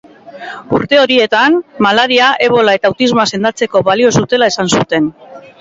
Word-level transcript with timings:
Urte 0.77 0.97
horietan, 1.01 1.57
malaria, 1.87 2.31
ebola 2.47 2.75
eta 2.79 2.93
autismoa 2.93 3.29
sendatzeko 3.35 3.85
balio 3.91 4.15
zutela 4.23 4.53
esan 4.55 4.77
zuten. 4.81 5.17